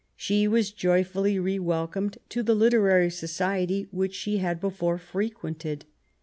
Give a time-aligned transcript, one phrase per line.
[0.15, 5.85] She was joyfully re welcomed to the literary society which she had before frequented.